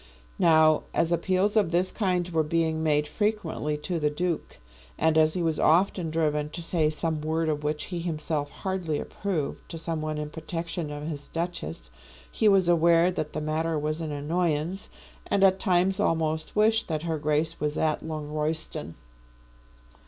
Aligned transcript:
Now 0.39 0.81
as 0.95 1.11
appeals 1.11 1.55
of 1.55 1.69
this 1.69 1.91
kind 1.91 2.27
were 2.29 2.41
being 2.41 2.81
made 2.81 3.07
frequently 3.07 3.77
to 3.85 3.99
the 3.99 4.09
Duke, 4.09 4.57
and 4.97 5.15
as 5.15 5.35
he 5.35 5.43
was 5.43 5.59
often 5.59 6.09
driven 6.09 6.49
to 6.49 6.63
say 6.63 6.89
some 6.89 7.21
word, 7.21 7.47
of 7.49 7.63
which 7.63 7.83
he 7.93 7.99
himself 7.99 8.49
hardly 8.49 8.97
approved, 8.97 9.61
to 9.69 9.77
some 9.77 10.01
one 10.01 10.17
in 10.17 10.31
protection 10.31 10.89
of 10.89 11.07
his 11.07 11.27
Duchess, 11.29 11.91
he 12.31 12.47
was 12.49 12.67
aware 12.67 13.11
that 13.11 13.33
the 13.33 13.41
matter 13.41 13.77
was 13.77 14.01
an 14.01 14.11
annoyance, 14.11 14.89
and 15.27 15.43
at 15.43 15.59
times 15.59 15.99
almost 15.99 16.55
wished 16.55 16.87
that 16.87 17.03
her 17.03 17.19
Grace 17.19 17.59
was 17.59 17.77
at 17.77 18.01
Longroyston. 18.01 18.95